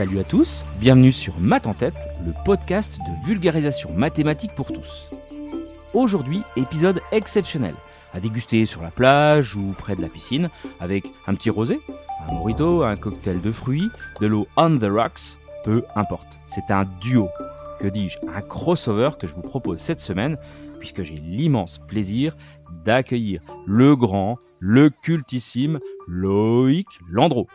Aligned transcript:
Salut 0.00 0.20
à 0.20 0.24
tous, 0.24 0.64
bienvenue 0.78 1.12
sur 1.12 1.38
Math 1.38 1.66
en 1.66 1.74
tête, 1.74 2.08
le 2.24 2.32
podcast 2.46 2.96
de 2.98 3.26
vulgarisation 3.26 3.92
mathématique 3.92 4.54
pour 4.54 4.68
tous. 4.68 5.04
Aujourd'hui, 5.92 6.40
épisode 6.56 7.02
exceptionnel, 7.12 7.74
à 8.12 8.20
déguster 8.20 8.66
sur 8.66 8.82
la 8.82 8.90
plage 8.90 9.56
ou 9.56 9.74
près 9.76 9.96
de 9.96 10.02
la 10.02 10.08
piscine, 10.08 10.48
avec 10.80 11.04
un 11.26 11.34
petit 11.34 11.50
rosé, 11.50 11.80
un 12.28 12.32
morito, 12.32 12.82
un 12.82 12.96
cocktail 12.96 13.40
de 13.40 13.50
fruits, 13.50 13.88
de 14.20 14.26
l'eau 14.26 14.46
on 14.56 14.78
the 14.78 14.84
rocks, 14.90 15.38
peu 15.64 15.82
importe. 15.94 16.26
C'est 16.46 16.70
un 16.70 16.84
duo, 17.00 17.28
que 17.80 17.88
dis-je, 17.88 18.18
un 18.34 18.40
crossover 18.40 19.10
que 19.18 19.26
je 19.26 19.34
vous 19.34 19.42
propose 19.42 19.78
cette 19.78 20.00
semaine, 20.00 20.36
puisque 20.78 21.02
j'ai 21.02 21.16
l'immense 21.16 21.78
plaisir 21.78 22.36
d'accueillir 22.84 23.40
le 23.66 23.96
grand, 23.96 24.38
le 24.60 24.90
cultissime 24.90 25.78
Loïc 26.08 26.86
Landreau 27.10 27.46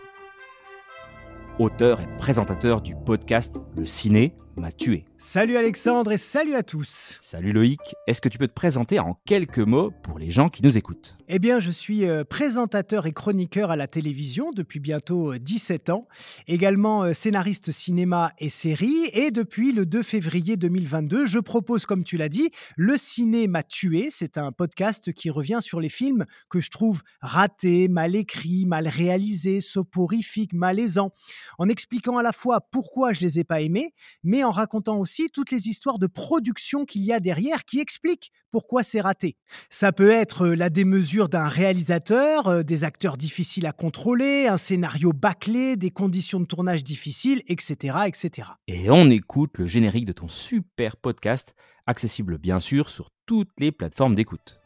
auteur 1.59 2.01
et 2.01 2.17
présentateur 2.17 2.81
du 2.81 2.95
podcast 2.95 3.57
Le 3.77 3.85
Ciné 3.85 4.33
m'a 4.57 4.71
tué. 4.71 5.05
Salut 5.17 5.55
Alexandre 5.55 6.11
et 6.11 6.17
salut 6.17 6.55
à 6.55 6.63
tous. 6.63 7.17
Salut 7.21 7.53
Loïc, 7.53 7.79
est-ce 8.05 8.19
que 8.19 8.27
tu 8.27 8.37
peux 8.37 8.49
te 8.49 8.53
présenter 8.53 8.99
en 8.99 9.17
quelques 9.25 9.59
mots 9.59 9.91
pour 10.03 10.19
les 10.19 10.29
gens 10.29 10.49
qui 10.49 10.61
nous 10.61 10.77
écoutent? 10.77 11.15
Eh 11.29 11.39
bien, 11.39 11.61
je 11.61 11.71
suis 11.71 12.05
euh, 12.05 12.25
présentateur 12.25 13.07
et 13.07 13.13
chroniqueur 13.13 13.71
à 13.71 13.77
la 13.77 13.87
télévision 13.87 14.51
depuis 14.51 14.81
bientôt 14.81 15.35
17 15.37 15.89
euh, 15.89 15.93
ans, 15.93 16.07
également 16.47 17.03
euh, 17.03 17.13
scénariste 17.13 17.71
cinéma 17.71 18.33
et 18.39 18.49
série, 18.49 19.09
et 19.13 19.31
depuis 19.31 19.71
le 19.71 19.85
2 19.85 20.03
février 20.03 20.57
2022, 20.57 21.25
je 21.25 21.39
propose, 21.39 21.85
comme 21.85 22.03
tu 22.03 22.17
l'as 22.17 22.29
dit, 22.29 22.51
Le 22.75 22.97
Ciné 22.97 23.47
m'a 23.47 23.63
tué. 23.63 24.09
C'est 24.11 24.37
un 24.37 24.51
podcast 24.51 25.13
qui 25.13 25.29
revient 25.29 25.59
sur 25.61 25.79
les 25.79 25.89
films 25.89 26.25
que 26.49 26.59
je 26.59 26.69
trouve 26.69 27.01
ratés, 27.21 27.87
mal 27.87 28.15
écrits, 28.15 28.65
mal 28.65 28.87
réalisés, 28.87 29.61
soporifiques, 29.61 30.53
malaisants, 30.53 31.11
en 31.57 31.69
expliquant 31.69 32.17
à 32.17 32.23
la 32.23 32.33
fois 32.33 32.59
pourquoi 32.69 33.13
je 33.13 33.21
les 33.21 33.39
ai 33.39 33.45
pas 33.45 33.61
aimés, 33.61 33.93
mais 34.23 34.43
en 34.43 34.49
racontant 34.49 35.04
aussi 35.05 35.29
toutes 35.31 35.51
les 35.51 35.69
histoires 35.69 35.99
de 35.99 36.07
production 36.07 36.83
qu'il 36.83 37.03
y 37.03 37.13
a 37.13 37.19
derrière 37.19 37.63
qui 37.63 37.79
expliquent 37.79 38.31
pourquoi 38.49 38.81
c'est 38.81 39.01
raté. 39.01 39.37
Ça 39.69 39.91
peut 39.91 40.09
être 40.09 40.47
euh, 40.47 40.55
la 40.55 40.71
démesure 40.71 41.29
d'un 41.29 41.45
réalisateur, 41.45 42.47
euh, 42.47 42.63
des 42.63 42.83
acteurs 42.83 43.15
difficiles 43.15 43.67
à 43.67 43.71
contrôler, 43.71 44.47
un 44.47 44.57
scénario 44.57 45.13
bâclé, 45.13 45.75
des 45.75 45.91
conditions 45.91 46.39
de 46.39 46.45
tournage 46.45 46.83
difficiles, 46.83 47.43
etc., 47.47 47.97
etc. 48.07 48.47
Et 48.67 48.89
on 48.89 49.11
écoute 49.11 49.59
le 49.59 49.67
générique 49.67 50.07
de 50.07 50.13
ton 50.13 50.27
super 50.27 50.97
podcast, 50.97 51.53
accessible 51.85 52.39
bien 52.39 52.59
sûr 52.59 52.89
sur 52.89 53.11
toutes 53.27 53.51
les 53.59 53.71
plateformes 53.71 54.15
d'écoute. 54.15 54.59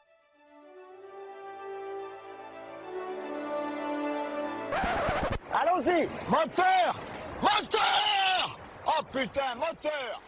Allons-y 5.52 6.08
Moteur 6.30 6.98
Moteur 7.42 8.60
Oh 8.86 9.04
putain, 9.12 9.56
moteur 9.56 10.22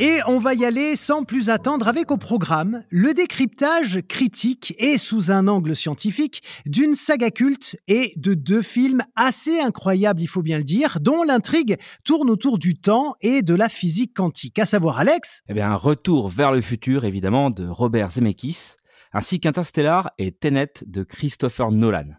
et 0.00 0.20
on 0.26 0.38
va 0.38 0.54
y 0.54 0.64
aller 0.64 0.96
sans 0.96 1.24
plus 1.24 1.50
attendre 1.50 1.86
avec 1.86 2.10
au 2.10 2.16
programme 2.16 2.82
le 2.88 3.12
décryptage 3.12 4.00
critique 4.08 4.74
et 4.78 4.96
sous 4.96 5.30
un 5.30 5.46
angle 5.46 5.76
scientifique 5.76 6.42
d'une 6.64 6.94
saga 6.94 7.30
culte 7.30 7.76
et 7.86 8.14
de 8.16 8.32
deux 8.32 8.62
films 8.62 9.02
assez 9.14 9.60
incroyables, 9.60 10.22
il 10.22 10.26
faut 10.26 10.40
bien 10.40 10.56
le 10.56 10.64
dire, 10.64 11.00
dont 11.02 11.22
l'intrigue 11.22 11.76
tourne 12.02 12.30
autour 12.30 12.58
du 12.58 12.76
temps 12.76 13.14
et 13.20 13.42
de 13.42 13.54
la 13.54 13.68
physique 13.68 14.14
quantique. 14.14 14.58
À 14.58 14.64
savoir, 14.64 14.98
Alex 14.98 15.42
Eh 15.50 15.52
bien, 15.52 15.70
un 15.70 15.76
retour 15.76 16.30
vers 16.30 16.50
le 16.50 16.62
futur, 16.62 17.04
évidemment, 17.04 17.50
de 17.50 17.68
Robert 17.68 18.12
Zemeckis, 18.12 18.76
ainsi 19.12 19.38
qu'Interstellar 19.38 20.12
et 20.16 20.32
Tenet 20.32 20.72
de 20.86 21.02
Christopher 21.02 21.72
Nolan. 21.72 22.14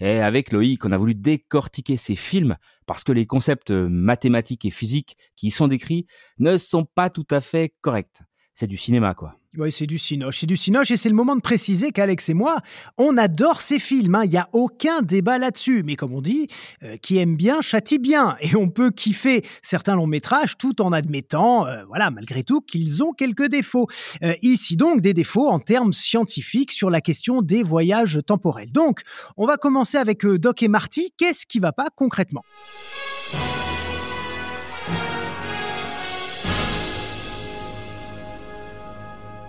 Et 0.00 0.20
avec 0.20 0.52
Loïc, 0.52 0.84
on 0.84 0.92
a 0.92 0.96
voulu 0.96 1.14
décortiquer 1.14 1.96
ces 1.96 2.14
films 2.14 2.56
parce 2.86 3.04
que 3.04 3.12
les 3.12 3.26
concepts 3.26 3.70
mathématiques 3.70 4.64
et 4.64 4.70
physiques 4.70 5.16
qui 5.36 5.48
y 5.48 5.50
sont 5.50 5.68
décrits 5.68 6.06
ne 6.38 6.56
sont 6.56 6.84
pas 6.84 7.10
tout 7.10 7.26
à 7.30 7.40
fait 7.40 7.74
corrects. 7.80 8.22
C'est 8.54 8.68
du 8.68 8.76
cinéma, 8.76 9.14
quoi. 9.14 9.36
Oui, 9.58 9.72
c'est 9.72 9.86
du 9.86 9.98
cinoche. 9.98 10.38
C'est 10.38 10.46
du 10.46 10.56
cinoche 10.56 10.92
et 10.92 10.96
c'est 10.96 11.08
le 11.08 11.16
moment 11.16 11.34
de 11.34 11.40
préciser 11.40 11.90
qu'Alex 11.90 12.28
et 12.28 12.34
moi, 12.34 12.58
on 12.96 13.16
adore 13.16 13.60
ces 13.60 13.80
films. 13.80 14.14
Hein. 14.14 14.22
Il 14.24 14.30
n'y 14.30 14.36
a 14.36 14.48
aucun 14.52 15.02
débat 15.02 15.36
là-dessus. 15.38 15.82
Mais 15.84 15.96
comme 15.96 16.14
on 16.14 16.20
dit, 16.20 16.46
euh, 16.84 16.96
qui 16.96 17.18
aime 17.18 17.36
bien 17.36 17.60
châtie 17.60 17.98
bien. 17.98 18.36
Et 18.40 18.54
on 18.54 18.68
peut 18.68 18.92
kiffer 18.92 19.44
certains 19.62 19.96
longs 19.96 20.06
métrages 20.06 20.56
tout 20.58 20.80
en 20.80 20.92
admettant, 20.92 21.66
euh, 21.66 21.82
voilà, 21.88 22.12
malgré 22.12 22.44
tout, 22.44 22.60
qu'ils 22.60 23.02
ont 23.02 23.12
quelques 23.12 23.48
défauts. 23.48 23.88
Euh, 24.22 24.34
ici 24.42 24.76
donc, 24.76 25.00
des 25.00 25.12
défauts 25.12 25.48
en 25.48 25.58
termes 25.58 25.92
scientifiques 25.92 26.70
sur 26.70 26.88
la 26.88 27.00
question 27.00 27.42
des 27.42 27.64
voyages 27.64 28.20
temporels. 28.24 28.70
Donc, 28.70 29.00
on 29.36 29.46
va 29.46 29.56
commencer 29.56 29.98
avec 29.98 30.24
Doc 30.24 30.62
et 30.62 30.68
Marty. 30.68 31.12
Qu'est-ce 31.16 31.46
qui 31.46 31.58
va 31.58 31.72
pas 31.72 31.88
concrètement? 31.96 32.44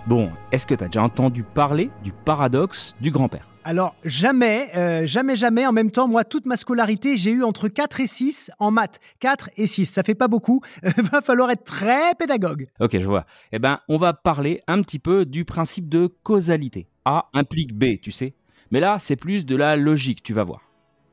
Bon, 0.06 0.30
est-ce 0.50 0.66
que 0.66 0.74
tu 0.74 0.82
as 0.82 0.86
déjà 0.86 1.02
entendu 1.02 1.42
parler 1.42 1.90
du 2.02 2.12
paradoxe 2.12 2.96
du 3.00 3.10
grand-père? 3.10 3.46
Alors 3.64 3.94
jamais, 4.02 4.68
euh, 4.74 5.06
jamais, 5.06 5.36
jamais. 5.36 5.66
En 5.66 5.72
même 5.72 5.90
temps, 5.90 6.08
moi, 6.08 6.24
toute 6.24 6.46
ma 6.46 6.56
scolarité, 6.56 7.18
j'ai 7.18 7.30
eu 7.30 7.44
entre 7.44 7.68
4 7.68 8.00
et 8.00 8.06
6 8.06 8.50
en 8.58 8.70
maths. 8.70 8.98
4 9.20 9.50
et 9.58 9.66
6, 9.66 9.84
ça 9.84 10.02
fait 10.02 10.14
pas 10.14 10.26
beaucoup. 10.26 10.62
Va 11.12 11.20
falloir 11.20 11.50
être 11.50 11.64
très 11.64 12.14
pédagogue. 12.18 12.68
Ok, 12.80 12.98
je 12.98 13.06
vois. 13.06 13.26
Eh 13.52 13.58
ben, 13.58 13.80
on 13.88 13.98
va 13.98 14.14
parler 14.14 14.62
un 14.66 14.80
petit 14.82 14.98
peu 14.98 15.26
du 15.26 15.44
principe 15.44 15.88
de 15.88 16.06
causalité. 16.22 16.88
A 17.04 17.28
implique 17.34 17.74
B, 17.74 18.00
tu 18.00 18.10
sais. 18.10 18.34
Mais 18.70 18.80
là, 18.80 18.96
c'est 18.98 19.16
plus 19.16 19.44
de 19.44 19.54
la 19.54 19.76
logique, 19.76 20.22
tu 20.22 20.32
vas 20.32 20.44
voir. 20.44 20.62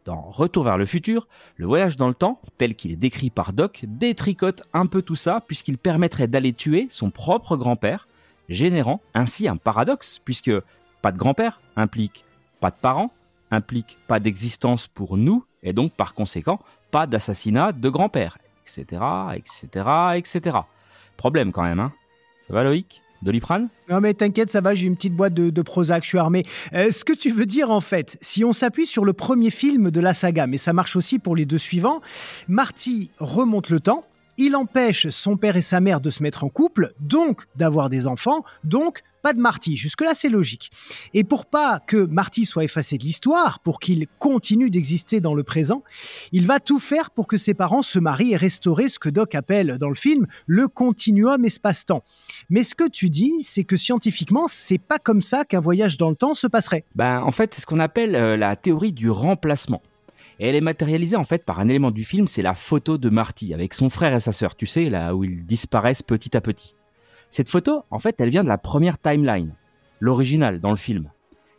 Dans 0.05 0.21
Retour 0.21 0.63
vers 0.63 0.77
le 0.77 0.85
futur, 0.85 1.27
le 1.57 1.65
voyage 1.67 1.97
dans 1.97 2.07
le 2.07 2.13
temps, 2.13 2.39
tel 2.57 2.75
qu'il 2.75 2.93
est 2.93 2.95
décrit 2.95 3.29
par 3.29 3.51
Doc, 3.51 3.83
détricote 3.85 4.63
un 4.73 4.85
peu 4.85 5.01
tout 5.01 5.17
ça 5.17 5.43
puisqu'il 5.45 5.77
permettrait 5.77 6.27
d'aller 6.27 6.53
tuer 6.53 6.87
son 6.89 7.09
propre 7.09 7.57
grand-père 7.57 8.07
générant 8.49 9.01
ainsi 9.13 9.47
un 9.47 9.57
paradoxe, 9.57 10.19
puisque 10.23 10.51
pas 11.01 11.11
de 11.11 11.17
grand-père 11.17 11.61
implique 11.75 12.25
pas 12.59 12.71
de 12.71 12.75
parents, 12.75 13.11
implique 13.51 13.97
pas 14.07 14.19
d'existence 14.19 14.87
pour 14.87 15.17
nous, 15.17 15.45
et 15.63 15.73
donc 15.73 15.93
par 15.93 16.13
conséquent 16.13 16.59
pas 16.91 17.07
d'assassinat 17.07 17.73
de 17.73 17.89
grand-père, 17.89 18.37
etc., 18.63 19.01
etc., 19.35 19.85
etc. 20.15 20.57
Problème 21.17 21.51
quand 21.51 21.63
même, 21.63 21.79
hein 21.79 21.91
Ça 22.47 22.53
va 22.53 22.63
Loïc? 22.63 23.01
Doliprane? 23.23 23.69
Non 23.89 23.99
mais 23.99 24.13
t'inquiète, 24.13 24.51
ça 24.51 24.61
va, 24.61 24.75
j'ai 24.75 24.85
une 24.85 24.95
petite 24.95 25.15
boîte 25.15 25.33
de, 25.33 25.61
Prozac, 25.61 26.03
je 26.03 26.09
suis 26.09 26.17
armé. 26.17 26.45
Euh, 26.73 26.91
ce 26.91 27.03
que 27.03 27.13
tu 27.13 27.31
veux 27.31 27.47
dire 27.47 27.71
en 27.71 27.81
fait, 27.81 28.17
si 28.21 28.43
on 28.45 28.53
s'appuie 28.53 28.85
sur 28.85 29.05
le 29.05 29.13
premier 29.13 29.49
film 29.49 29.89
de 29.89 29.99
la 29.99 30.13
saga, 30.13 30.45
mais 30.45 30.57
ça 30.57 30.71
marche 30.71 30.95
aussi 30.95 31.17
pour 31.17 31.35
les 31.35 31.45
deux 31.45 31.57
suivants, 31.57 32.01
Marty 32.47 33.09
remonte 33.17 33.69
le 33.69 33.79
temps, 33.79 34.05
il 34.37 34.55
empêche 34.55 35.09
son 35.09 35.37
père 35.37 35.55
et 35.55 35.61
sa 35.61 35.79
mère 35.79 36.01
de 36.01 36.09
se 36.09 36.23
mettre 36.23 36.43
en 36.43 36.49
couple, 36.49 36.93
donc 36.99 37.43
d'avoir 37.55 37.89
des 37.89 38.07
enfants, 38.07 38.43
donc 38.63 39.01
pas 39.21 39.33
de 39.33 39.39
Marty. 39.39 39.77
Jusque-là, 39.77 40.13
c'est 40.15 40.29
logique. 40.29 40.71
Et 41.13 41.23
pour 41.23 41.45
pas 41.45 41.79
que 41.85 41.97
Marty 41.97 42.45
soit 42.45 42.63
effacé 42.63 42.97
de 42.97 43.03
l'histoire, 43.03 43.59
pour 43.59 43.79
qu'il 43.79 44.07
continue 44.19 44.69
d'exister 44.69 45.19
dans 45.19 45.33
le 45.33 45.43
présent, 45.43 45.83
il 46.31 46.45
va 46.45 46.59
tout 46.59 46.79
faire 46.79 47.11
pour 47.11 47.27
que 47.27 47.37
ses 47.37 47.53
parents 47.53 47.81
se 47.81 47.99
marient 47.99 48.33
et 48.33 48.37
restaurer 48.37 48.89
ce 48.89 48.99
que 48.99 49.09
Doc 49.09 49.35
appelle 49.35 49.77
dans 49.79 49.89
le 49.89 49.95
film 49.95 50.27
le 50.45 50.67
continuum 50.67 51.43
espace-temps. 51.43 52.03
Mais 52.49 52.63
ce 52.63 52.75
que 52.75 52.87
tu 52.87 53.09
dis, 53.09 53.43
c'est 53.43 53.63
que 53.63 53.75
scientifiquement, 53.75 54.47
c'est 54.47 54.77
pas 54.77 54.99
comme 54.99 55.21
ça 55.21 55.45
qu'un 55.45 55.59
voyage 55.59 55.97
dans 55.97 56.09
le 56.09 56.15
temps 56.15 56.33
se 56.33 56.47
passerait. 56.47 56.85
Ben, 56.95 57.21
en 57.21 57.31
fait, 57.31 57.53
c'est 57.53 57.61
ce 57.61 57.65
qu'on 57.65 57.79
appelle 57.79 58.15
euh, 58.15 58.37
la 58.37 58.55
théorie 58.55 58.93
du 58.93 59.09
remplacement. 59.09 59.81
Et 60.39 60.47
elle 60.47 60.55
est 60.55 60.61
matérialisée 60.61 61.15
en 61.15 61.23
fait 61.23 61.43
par 61.45 61.59
un 61.59 61.67
élément 61.67 61.91
du 61.91 62.03
film, 62.03 62.27
c'est 62.27 62.41
la 62.41 62.53
photo 62.53 62.97
de 62.97 63.09
Marty 63.09 63.53
avec 63.53 63.73
son 63.73 63.89
frère 63.89 64.13
et 64.13 64.19
sa 64.19 64.31
sœur, 64.31 64.55
tu 64.55 64.65
sais, 64.65 64.89
là 64.89 65.15
où 65.15 65.23
ils 65.23 65.45
disparaissent 65.45 66.03
petit 66.03 66.37
à 66.37 66.41
petit. 66.41 66.75
Cette 67.29 67.49
photo, 67.49 67.83
en 67.89 67.99
fait, 67.99 68.19
elle 68.21 68.29
vient 68.29 68.43
de 68.43 68.47
la 68.47 68.57
première 68.57 68.99
timeline, 68.99 69.53
l'original 69.99 70.59
dans 70.59 70.69
le 70.69 70.75
film. 70.77 71.11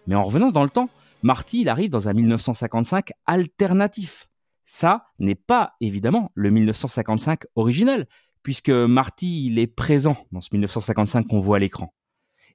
Mais 0.06 0.14
en 0.14 0.22
revenant 0.22 0.50
dans 0.50 0.62
le 0.62 0.70
temps, 0.70 0.88
Marty, 1.22 1.62
il 1.62 1.68
arrive 1.68 1.90
dans 1.90 2.08
un 2.08 2.12
1955 2.12 3.10
alternatif. 3.26 4.28
Ça 4.64 5.06
n'est 5.18 5.34
pas 5.34 5.74
évidemment 5.80 6.30
le 6.34 6.50
1955 6.50 7.44
original, 7.56 8.06
puisque 8.42 8.70
Marty, 8.70 9.46
il 9.46 9.58
est 9.58 9.66
présent 9.66 10.16
dans 10.30 10.40
ce 10.40 10.50
1955 10.52 11.26
qu'on 11.26 11.40
voit 11.40 11.56
à 11.56 11.60
l'écran. 11.60 11.92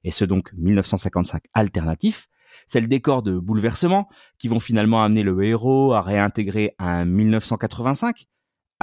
Et 0.02 0.10
ce 0.10 0.24
donc 0.24 0.52
1955 0.54 1.44
alternatif, 1.52 2.28
c'est 2.66 2.80
le 2.80 2.86
décor 2.86 3.22
de 3.22 3.38
bouleversements 3.38 4.08
qui 4.38 4.48
vont 4.48 4.60
finalement 4.60 5.02
amener 5.02 5.22
le 5.22 5.42
héros 5.44 5.92
à 5.92 6.00
réintégrer 6.00 6.74
un 6.78 7.04
1985, 7.04 8.26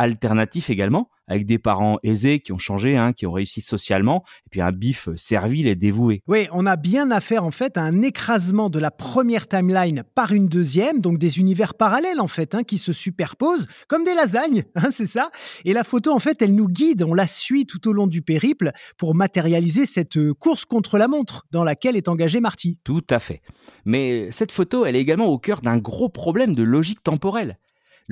alternatif 0.01 0.69
également, 0.69 1.09
avec 1.27 1.45
des 1.45 1.59
parents 1.59 1.98
aisés 2.03 2.39
qui 2.39 2.51
ont 2.51 2.57
changé, 2.57 2.98
hein, 2.98 3.13
qui 3.13 3.25
ont 3.25 3.31
réussi 3.31 3.62
socialement, 3.62 4.24
et 4.45 4.50
puis 4.50 4.62
un 4.62 4.71
bif 4.71 5.07
servile 5.15 5.68
et 5.68 5.75
dévoué. 5.75 6.24
Oui, 6.27 6.48
on 6.51 6.65
a 6.65 6.75
bien 6.75 7.09
affaire 7.09 7.45
en 7.45 7.51
fait 7.51 7.77
à 7.77 7.83
un 7.83 8.01
écrasement 8.01 8.69
de 8.69 8.80
la 8.80 8.92
première 8.92 9.48
timeline 9.48 10.03
par 10.13 10.33
une 10.33 10.48
deuxième, 10.48 11.00
donc 11.00 11.19
des 11.19 11.39
univers 11.39 11.74
parallèles 11.75 12.19
en 12.19 12.27
fait, 12.27 12.53
hein, 12.53 12.63
qui 12.63 12.77
se 12.77 12.92
superposent 12.92 13.68
comme 13.88 14.03
des 14.03 14.13
lasagnes, 14.13 14.63
hein, 14.75 14.89
c'est 14.92 15.06
ça. 15.06 15.31
Et 15.63 15.74
la 15.74 15.83
photo 15.83 16.12
en 16.12 16.19
fait, 16.19 16.42
elle 16.42 16.56
nous 16.56 16.68
guide, 16.68 17.03
on 17.03 17.13
la 17.13 17.27
suit 17.27 17.65
tout 17.65 17.88
au 17.88 17.94
long 17.94 18.07
du 18.07 18.21
périple 18.21 18.71
pour 18.98 19.15
matérialiser 19.15 19.86
cette 19.86 20.18
euh, 20.18 20.33
course 20.33 20.65
contre 20.65 20.98
la 20.98 21.07
montre 21.07 21.45
dans 21.51 21.63
laquelle 21.63 21.95
est 21.95 22.09
engagé 22.09 22.42
Marty. 22.42 22.77
Tout 22.83 23.06
à 23.09 23.19
fait. 23.19 23.42
Mais 23.86 24.30
cette 24.31 24.51
photo, 24.51 24.86
elle 24.86 24.95
est 24.95 25.01
également 25.01 25.27
au 25.27 25.38
cœur 25.38 25.62
d'un 25.62 25.77
gros 25.77 26.09
problème 26.09 26.53
de 26.53 26.63
logique 26.63 27.03
temporelle 27.03 27.57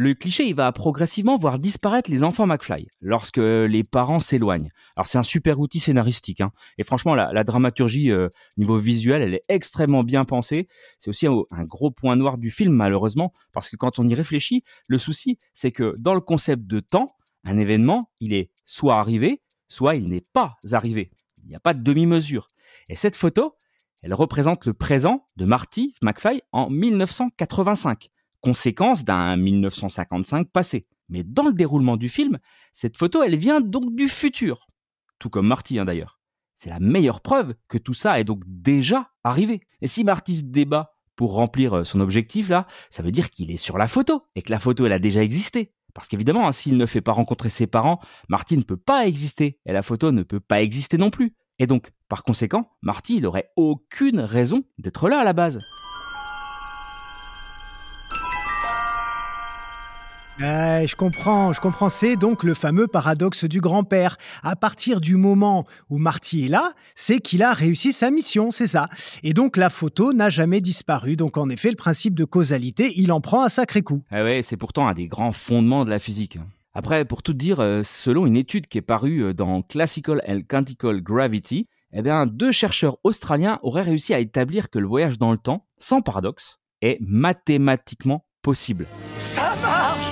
le 0.02 0.14
cliché, 0.14 0.46
il 0.46 0.56
va 0.56 0.72
progressivement 0.72 1.36
voir 1.36 1.60
disparaître 1.60 2.10
les 2.10 2.24
enfants 2.24 2.48
McFly 2.48 2.88
lorsque 3.02 3.36
les 3.36 3.84
parents 3.84 4.22
s'éloignent. 4.22 4.70
Alors 4.96 5.08
c'est 5.08 5.18
un 5.18 5.24
super 5.24 5.60
outil 5.60 5.82
scénaristique, 5.82 6.40
hein. 6.40 6.48
et 6.78 6.84
franchement 6.84 7.16
la, 7.16 7.44
dramaturgie 7.44 8.10
euh, 8.10 8.30
niveau 8.56 8.78
visuel, 8.78 9.24
elle 9.24 9.34
est 9.34 9.42
extrêmement 9.50 10.00
bien 10.00 10.24
pensée. 10.24 10.70
C'est 11.00 11.10
aussi 11.10 11.28
un, 11.28 11.32
un, 11.52 11.66
gros 11.66 11.92
point 11.92 12.16
noir 12.16 12.38
du 12.38 12.50
film 12.50 12.72
malheureusement, 12.76 13.34
parce 13.54 13.70
que 13.70 13.76
quand 13.76 14.00
on 14.00 14.08
y 14.08 14.16
réfléchit, 14.16 14.64
le 14.88 14.98
souci 15.00 15.38
c'est 15.54 15.74
que 15.74 15.94
dans 16.00 16.14
le 16.14 16.22
concept 16.22 16.66
de 16.66 16.80
temps, 16.80 17.08
un 17.46 17.58
événement, 17.58 18.00
il 18.22 18.32
est 18.34 18.52
soit 18.64 18.98
arrivé, 19.00 19.42
soit 19.68 19.96
il 19.96 20.10
n'est 20.10 20.24
pas 20.32 20.56
arrivé. 20.72 21.12
Il 21.44 21.50
n'y 21.50 21.56
a 21.56 21.60
pas 21.60 21.74
de 21.74 21.84
demi-mesure. 21.84 22.48
Et 22.88 22.96
cette 22.96 23.18
photo, 23.18 23.58
elle 24.02 24.14
représente 24.14 24.66
le 24.66 24.72
présent 24.72 25.26
de 25.36 25.44
Marty 25.44 25.94
McFly 26.02 26.42
en 26.54 26.70
1985 26.70 28.12
conséquence 28.42 29.04
d'un 29.04 29.36
1955 29.36 30.50
passé. 30.50 30.88
Mais 31.10 31.24
dans 31.24 31.44
le 31.44 31.54
déroulement 31.54 31.98
du 31.98 32.10
film, 32.10 32.40
cette 32.74 32.98
photo, 32.98 33.24
elle 33.24 33.36
vient 33.36 33.62
donc 33.62 33.96
du 33.96 34.08
futur. 34.08 34.68
Tout 35.18 35.30
comme 35.30 35.48
Marty, 35.48 35.80
hein, 35.80 35.86
d'ailleurs. 35.86 36.20
C'est 36.58 36.70
la 36.70 36.80
meilleure 36.80 37.22
preuve 37.22 37.56
que 37.68 37.78
tout 37.78 37.94
ça 37.94 38.20
est 38.20 38.26
donc 38.26 38.44
déjà 38.46 39.12
arrivé. 39.24 39.62
Et 39.82 39.88
si 39.88 40.04
Marty 40.04 40.38
se 40.38 40.44
débat 40.44 40.94
pour 41.16 41.34
remplir 41.34 41.78
euh, 41.78 41.84
son 41.84 42.02
objectif, 42.02 42.50
là, 42.50 42.68
ça 42.90 43.02
veut 43.02 43.12
dire 43.12 43.30
qu'il 43.30 43.50
est 43.52 43.58
sur 43.58 43.78
la 43.78 43.88
photo 43.88 44.24
et 44.36 44.42
que 44.42 44.52
la 44.52 44.60
photo, 44.60 44.86
elle 44.86 44.94
a 44.94 45.00
déjà 45.00 45.24
existé. 45.24 45.74
Parce 45.94 46.08
qu'évidemment, 46.08 46.48
hein, 46.48 46.52
s'il 46.52 46.78
ne 46.78 46.86
fait 46.86 47.02
pas 47.02 47.14
rencontrer 47.14 47.50
ses 47.50 47.68
parents, 47.68 48.00
Marty 48.28 48.58
ne 48.58 48.64
peut 48.64 48.78
pas 48.78 49.08
exister 49.08 49.60
et 49.66 49.74
la 49.74 49.82
photo 49.82 50.12
ne 50.12 50.24
peut 50.24 50.40
pas 50.40 50.62
exister 50.62 50.98
non 50.98 51.10
plus. 51.10 51.34
Et 51.60 51.68
donc, 51.68 51.92
par 52.08 52.24
conséquent, 52.24 52.72
Marty, 52.82 53.18
il 53.18 53.24
n'aurait 53.24 53.52
aucune 53.56 54.20
raison 54.20 54.64
d'être 54.78 55.10
là 55.10 55.20
à 55.20 55.24
la 55.24 55.34
base. 55.34 55.60
Je 60.40 60.96
comprends, 60.96 61.54
je 61.54 61.60
comprends. 61.60 61.90
C'est 61.90 62.16
donc 62.16 62.44
le 62.44 62.54
fameux 62.54 62.88
paradoxe 62.88 63.46
du 63.46 63.62
grand-père. 63.62 64.18
À 64.44 64.56
partir 64.56 65.02
du 65.02 65.16
moment 65.16 65.66
où 65.90 65.98
Marty 65.98 66.46
est 66.46 66.50
là, 66.50 66.72
c'est 66.96 67.20
qu'il 67.20 67.44
a 67.44 67.54
réussi 67.54 67.94
sa 67.94 68.12
mission, 68.12 68.52
c'est 68.52 68.68
ça. 68.68 68.88
Et 69.24 69.34
donc 69.34 69.58
la 69.58 69.70
photo 69.70 70.14
n'a 70.14 70.30
jamais 70.30 70.62
disparu. 70.62 71.16
Donc 71.16 71.38
en 71.38 71.50
effet, 71.50 71.70
le 71.70 71.76
principe 71.76 72.16
de 72.16 72.26
causalité, 72.26 72.94
il 72.96 73.12
en 73.12 73.22
prend 73.22 73.44
un 73.44 73.50
sacré 73.50 73.82
coup. 73.82 74.04
Ah 74.12 74.24
ouais, 74.24 74.42
c'est 74.42 74.58
pourtant 74.58 74.88
un 74.88 74.94
des 74.94 75.08
grands 75.08 75.32
fondements 75.32 75.86
de 75.86 75.90
la 75.90 76.00
physique. 76.00 76.38
Après, 76.74 77.04
pour 77.04 77.24
tout 77.24 77.34
dire, 77.34 77.60
euh, 77.60 77.82
selon 77.84 78.26
une 78.26 78.38
étude 78.38 78.68
qui 78.68 78.78
est 78.78 78.82
parue 78.82 79.24
euh, 79.24 79.34
dans 79.34 79.64
Classical 79.64 80.22
and 80.28 80.42
Quantical 80.48 81.02
Gravity, 81.02 81.68
eh 81.92 82.02
bien, 82.04 82.28
deux 82.28 82.52
chercheurs 82.52 82.98
australiens 83.04 83.60
auraient 83.64 83.82
réussi 83.82 84.14
à 84.14 84.20
établir 84.20 84.70
que 84.70 84.78
le 84.78 84.88
voyage 84.88 85.18
dans 85.18 85.32
le 85.32 85.40
temps, 85.40 85.66
sans 85.80 86.02
paradoxe, 86.02 86.60
est 86.82 87.00
mathématiquement 87.02 88.24
possible. 88.44 88.86
Ça 89.20 89.56
marche 89.62 90.09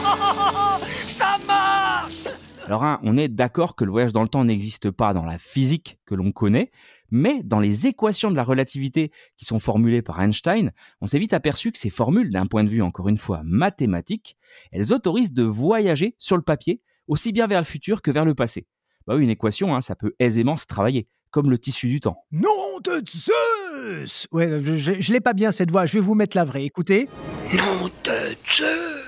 Ça 1.06 1.38
marche 1.46 2.24
Alors, 2.66 2.98
on 3.02 3.16
est 3.16 3.28
d'accord 3.28 3.76
que 3.76 3.84
le 3.84 3.90
voyage 3.90 4.12
dans 4.12 4.22
le 4.22 4.28
temps 4.28 4.44
n'existe 4.44 4.90
pas 4.90 5.12
dans 5.12 5.24
la 5.24 5.38
physique 5.38 5.98
que 6.06 6.14
l'on 6.14 6.32
connaît, 6.32 6.70
mais 7.10 7.42
dans 7.42 7.60
les 7.60 7.86
équations 7.86 8.30
de 8.30 8.36
la 8.36 8.44
relativité 8.44 9.10
qui 9.36 9.44
sont 9.44 9.58
formulées 9.58 10.02
par 10.02 10.20
Einstein, 10.20 10.72
on 11.00 11.06
s'est 11.06 11.18
vite 11.18 11.32
aperçu 11.32 11.72
que 11.72 11.78
ces 11.78 11.90
formules, 11.90 12.30
d'un 12.30 12.46
point 12.46 12.64
de 12.64 12.68
vue 12.68 12.82
encore 12.82 13.08
une 13.08 13.18
fois 13.18 13.42
mathématique, 13.44 14.36
elles 14.72 14.92
autorisent 14.92 15.32
de 15.32 15.42
voyager 15.42 16.14
sur 16.18 16.36
le 16.36 16.42
papier 16.42 16.80
aussi 17.08 17.32
bien 17.32 17.46
vers 17.46 17.58
le 17.60 17.64
futur 17.64 18.02
que 18.02 18.10
vers 18.10 18.24
le 18.24 18.34
passé. 18.34 18.66
Bah 19.06 19.16
oui, 19.16 19.24
une 19.24 19.30
équation, 19.30 19.74
hein, 19.74 19.80
ça 19.80 19.96
peut 19.96 20.14
aisément 20.20 20.56
se 20.56 20.66
travailler, 20.66 21.08
comme 21.30 21.50
le 21.50 21.58
tissu 21.58 21.88
du 21.88 22.00
temps. 22.00 22.24
Nom 22.30 22.78
de 22.84 23.02
Zeus 23.08 24.28
Ouais, 24.30 24.62
je, 24.62 24.76
je 24.76 25.12
l'ai 25.12 25.20
pas 25.20 25.32
bien 25.32 25.50
cette 25.50 25.70
voix, 25.70 25.86
je 25.86 25.94
vais 25.94 26.00
vous 26.00 26.14
mettre 26.14 26.36
la 26.36 26.44
vraie, 26.44 26.64
écoutez. 26.64 27.08
Nom 27.52 27.88
de 28.04 28.36
Zeus 28.48 28.99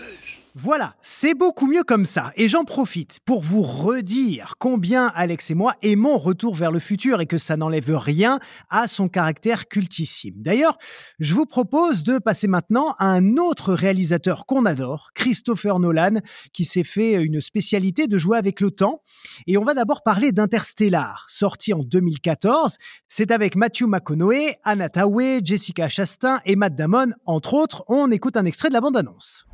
voilà, 0.55 0.97
c'est 1.01 1.33
beaucoup 1.33 1.67
mieux 1.67 1.83
comme 1.83 2.05
ça. 2.05 2.31
Et 2.37 2.47
j'en 2.47 2.65
profite 2.65 3.21
pour 3.25 3.41
vous 3.41 3.63
redire 3.63 4.57
combien 4.59 5.07
Alex 5.15 5.51
et 5.51 5.55
moi 5.55 5.77
aimons 5.81 6.19
Retour 6.19 6.55
vers 6.55 6.71
le 6.71 6.79
futur 6.79 7.23
et 7.23 7.27
que 7.27 7.39
ça 7.39 7.57
n'enlève 7.57 7.97
rien 7.97 8.39
à 8.69 8.87
son 8.87 9.09
caractère 9.09 9.67
cultissime. 9.67 10.35
D'ailleurs, 10.37 10.77
je 11.19 11.35
vous 11.35 11.47
propose 11.47 12.03
de 12.03 12.19
passer 12.19 12.49
maintenant 12.49 12.95
à 12.99 13.07
un 13.07 13.39
autre 13.39 13.73
réalisateur 13.73 14.45
qu'on 14.45 14.67
adore, 14.67 15.11
Christopher 15.15 15.79
Nolan, 15.79 16.21
qui 16.53 16.67
s'est 16.67 16.85
fait 16.85 17.23
une 17.23 17.41
spécialité 17.41 18.07
de 18.07 18.19
jouer 18.19 18.37
avec 18.37 18.61
le 18.61 18.71
temps. 18.71 19.03
Et 19.47 19.57
on 19.57 19.65
va 19.65 19.73
d'abord 19.73 20.03
parler 20.03 20.33
d'Interstellar, 20.33 21.25
sorti 21.29 21.73
en 21.73 21.83
2014. 21.83 22.77
C'est 23.09 23.31
avec 23.31 23.57
Matthew 23.57 23.85
McConaughey, 23.85 24.57
Anna 24.65 24.91
Tawai, 24.91 25.41
Jessica 25.43 25.89
Chastain 25.89 26.41
et 26.45 26.57
Matt 26.57 26.75
Damon, 26.75 27.11
entre 27.25 27.55
autres. 27.55 27.85
On 27.89 28.11
écoute 28.11 28.37
un 28.37 28.45
extrait 28.45 28.69
de 28.69 28.75
la 28.75 28.83
bande-annonce. 28.83 29.47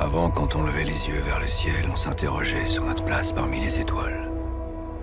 Avant, 0.00 0.30
quand 0.30 0.56
on 0.56 0.62
levait 0.62 0.84
les 0.84 1.08
yeux 1.08 1.20
vers 1.20 1.40
le 1.40 1.46
ciel, 1.46 1.86
on 1.92 1.94
s'interrogeait 1.94 2.64
sur 2.64 2.86
notre 2.86 3.04
place 3.04 3.32
parmi 3.32 3.60
les 3.60 3.80
étoiles. 3.80 4.32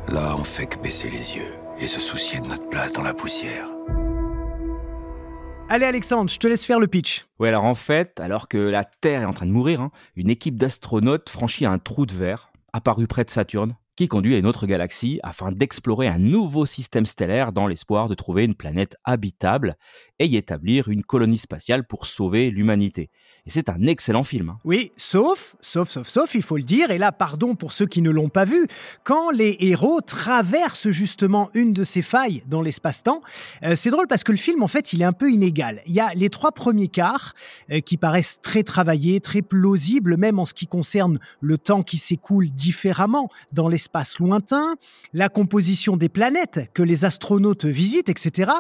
Là, 0.07 0.35
on 0.35 0.43
fait 0.43 0.65
que 0.65 0.79
baisser 0.79 1.07
les 1.11 1.35
yeux 1.35 1.53
et 1.79 1.85
se 1.85 1.99
soucier 1.99 2.39
de 2.39 2.47
notre 2.47 2.67
place 2.67 2.93
dans 2.93 3.03
la 3.03 3.13
poussière. 3.13 3.69
Allez 5.69 5.85
Alexandre, 5.85 6.31
je 6.31 6.39
te 6.39 6.47
laisse 6.47 6.65
faire 6.65 6.79
le 6.79 6.87
pitch. 6.87 7.27
Ouais, 7.37 7.49
alors 7.49 7.65
en 7.65 7.75
fait, 7.75 8.19
alors 8.19 8.47
que 8.47 8.57
la 8.57 8.85
Terre 8.85 9.21
est 9.21 9.25
en 9.25 9.33
train 9.33 9.45
de 9.45 9.51
mourir, 9.51 9.81
hein, 9.81 9.91
une 10.15 10.31
équipe 10.31 10.57
d'astronautes 10.57 11.29
franchit 11.29 11.67
un 11.67 11.77
trou 11.77 12.07
de 12.07 12.13
verre 12.15 12.51
apparu 12.73 13.05
près 13.05 13.23
de 13.23 13.29
Saturne 13.29 13.75
qui 13.97 14.07
conduit 14.07 14.33
à 14.33 14.39
une 14.39 14.47
autre 14.47 14.65
galaxie 14.65 15.19
afin 15.21 15.51
d'explorer 15.51 16.07
un 16.07 16.19
nouveau 16.19 16.65
système 16.65 17.05
stellaire 17.05 17.51
dans 17.51 17.67
l'espoir 17.67 18.09
de 18.09 18.15
trouver 18.15 18.45
une 18.45 18.55
planète 18.55 18.95
habitable 19.03 19.75
et 20.17 20.25
y 20.25 20.37
établir 20.37 20.87
une 20.87 21.03
colonie 21.03 21.37
spatiale 21.37 21.85
pour 21.85 22.05
sauver 22.05 22.49
l'humanité. 22.49 23.09
Et 23.47 23.49
c'est 23.49 23.69
un 23.69 23.81
excellent 23.83 24.25
film. 24.25 24.57
Oui, 24.65 24.91
sauf, 24.97 25.55
sauf, 25.61 25.89
sauf, 25.89 26.09
sauf, 26.09 26.35
il 26.35 26.43
faut 26.43 26.57
le 26.57 26.63
dire, 26.63 26.91
et 26.91 26.97
là, 26.97 27.13
pardon 27.13 27.55
pour 27.55 27.71
ceux 27.71 27.85
qui 27.85 28.01
ne 28.01 28.11
l'ont 28.11 28.27
pas 28.27 28.43
vu, 28.43 28.67
quand 29.05 29.31
les 29.31 29.55
héros 29.61 30.01
traversent 30.01 30.89
justement 30.89 31.49
une 31.53 31.71
de 31.71 31.85
ces 31.85 32.01
failles 32.01 32.43
dans 32.47 32.61
l'espace-temps, 32.61 33.21
euh, 33.63 33.77
c'est 33.77 33.89
drôle 33.89 34.07
parce 34.07 34.25
que 34.25 34.33
le 34.33 34.37
film, 34.37 34.63
en 34.63 34.67
fait, 34.67 34.91
il 34.91 35.01
est 35.01 35.05
un 35.05 35.13
peu 35.13 35.31
inégal. 35.31 35.79
Il 35.85 35.93
y 35.93 36.01
a 36.01 36.13
les 36.13 36.29
trois 36.29 36.51
premiers 36.51 36.89
quarts 36.89 37.35
euh, 37.71 37.79
qui 37.79 37.95
paraissent 37.95 38.39
très 38.41 38.63
travaillés, 38.63 39.21
très 39.21 39.41
plausibles, 39.41 40.17
même 40.17 40.39
en 40.39 40.45
ce 40.45 40.53
qui 40.53 40.67
concerne 40.67 41.17
le 41.39 41.57
temps 41.57 41.83
qui 41.83 41.97
s'écoule 41.97 42.49
différemment 42.49 43.29
dans 43.53 43.69
l'espace 43.69 44.19
lointain, 44.19 44.75
la 45.13 45.29
composition 45.29 45.95
des 45.95 46.09
planètes 46.09 46.69
que 46.73 46.83
les 46.83 47.05
astronautes 47.05 47.63
visitent, 47.63 48.09
etc. 48.09 48.51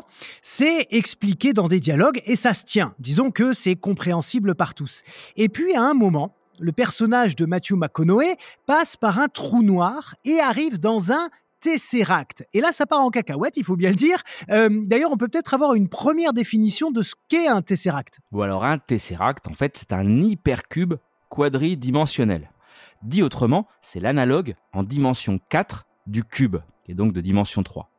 C'est 0.41 0.87
expliqué 0.91 1.51
dans 1.51 1.67
des 1.67 1.81
dialogues 1.81 2.21
et 2.25 2.37
ça 2.37 2.53
se 2.53 2.63
tient. 2.63 2.95
Disons 2.99 3.31
que 3.31 3.51
c'est 3.51 3.75
compréhensible 3.75 4.55
par 4.55 4.75
Et 5.35 5.49
puis 5.49 5.75
à 5.75 5.83
un 5.83 5.93
moment, 5.93 6.35
le 6.59 6.71
personnage 6.71 7.35
de 7.35 7.45
Matthew 7.45 7.73
McConaughey 7.73 8.35
passe 8.65 8.97
par 8.97 9.19
un 9.19 9.27
trou 9.27 9.63
noir 9.63 10.15
et 10.25 10.39
arrive 10.39 10.79
dans 10.79 11.11
un 11.11 11.29
Tesseract. 11.59 12.45
Et 12.53 12.61
là, 12.61 12.71
ça 12.71 12.85
part 12.85 13.01
en 13.01 13.09
cacahuète, 13.09 13.57
il 13.57 13.63
faut 13.63 13.75
bien 13.75 13.89
le 13.89 13.95
dire. 13.95 14.21
Euh, 14.49 14.69
d'ailleurs, 14.71 15.11
on 15.11 15.17
peut 15.17 15.27
peut-être 15.27 15.53
avoir 15.53 15.73
une 15.73 15.89
première 15.89 16.33
définition 16.33 16.91
de 16.91 17.01
ce 17.01 17.15
qu'est 17.27 17.47
un 17.47 17.61
Tesseract. 17.61 18.19
Ou 18.31 18.41
alors 18.41 18.63
un 18.63 18.77
Tesseract, 18.77 19.47
en 19.47 19.53
fait, 19.53 19.77
c'est 19.77 19.91
un 19.91 20.17
hypercube 20.17 20.95
quadridimensionnel. 21.29 22.51
Dit 23.03 23.23
autrement, 23.23 23.67
c'est 23.81 23.99
l'analogue 23.99 24.55
en 24.73 24.83
dimension 24.83 25.39
4 25.49 25.85
du 26.05 26.23
cube, 26.23 26.57
qui 26.83 26.91
est 26.91 26.95
donc 26.95 27.13
de 27.13 27.21
dimension 27.21 27.63
3. 27.63 27.89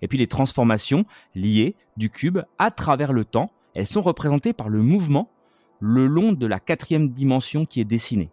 Et 0.00 0.08
puis 0.08 0.18
les 0.18 0.26
transformations 0.26 1.04
liées 1.34 1.76
du 1.96 2.10
cube 2.10 2.40
à 2.58 2.70
travers 2.70 3.12
le 3.12 3.24
temps, 3.24 3.50
elles 3.74 3.86
sont 3.86 4.02
représentées 4.02 4.52
par 4.52 4.68
le 4.68 4.82
mouvement 4.82 5.30
le 5.82 6.06
long 6.06 6.32
de 6.32 6.46
la 6.46 6.60
quatrième 6.60 7.08
dimension 7.08 7.66
qui 7.66 7.80
est 7.80 7.84
dessinée. 7.84 8.30